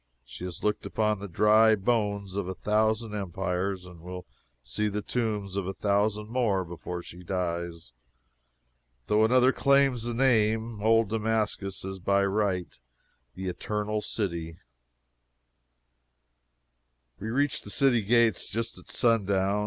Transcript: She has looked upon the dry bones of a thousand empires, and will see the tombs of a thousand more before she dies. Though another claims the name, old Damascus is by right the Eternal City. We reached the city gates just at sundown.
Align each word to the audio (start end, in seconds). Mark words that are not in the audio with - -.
She 0.25 0.45
has 0.45 0.63
looked 0.63 0.87
upon 0.87 1.19
the 1.19 1.27
dry 1.27 1.75
bones 1.75 2.35
of 2.35 2.47
a 2.47 2.55
thousand 2.55 3.13
empires, 3.13 3.85
and 3.85 3.99
will 4.01 4.25
see 4.63 4.87
the 4.87 5.03
tombs 5.03 5.55
of 5.55 5.67
a 5.67 5.75
thousand 5.75 6.27
more 6.29 6.65
before 6.65 7.03
she 7.03 7.21
dies. 7.21 7.93
Though 9.05 9.23
another 9.23 9.51
claims 9.51 10.01
the 10.01 10.15
name, 10.15 10.81
old 10.81 11.09
Damascus 11.09 11.85
is 11.85 11.99
by 11.99 12.25
right 12.25 12.79
the 13.35 13.47
Eternal 13.47 14.01
City. 14.01 14.57
We 17.19 17.27
reached 17.29 17.63
the 17.63 17.69
city 17.69 18.01
gates 18.01 18.49
just 18.49 18.79
at 18.79 18.89
sundown. 18.89 19.59